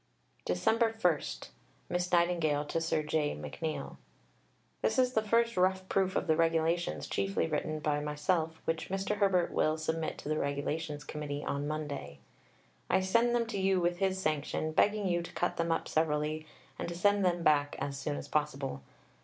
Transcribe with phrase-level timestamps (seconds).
[0.47, 0.65] Dec.
[1.03, 1.53] 1
[1.87, 3.35] (Miss Nightingale to Sir J.
[3.35, 3.97] McNeill).
[4.81, 9.17] This is the first rough proof of the Regulations chiefly written by myself, which Mr.
[9.17, 12.17] Herbert will submit to the Regulations Committee on Monday.
[12.89, 16.47] I send them to you with his sanction, begging you to cut them up severely,
[16.79, 18.81] and to send them back as soon as possible.